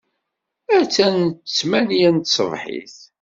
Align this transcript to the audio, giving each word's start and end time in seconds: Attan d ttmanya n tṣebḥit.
Attan 0.77 1.17
d 1.29 1.37
ttmanya 1.47 2.09
n 2.15 2.17
tṣebḥit. 2.21 2.95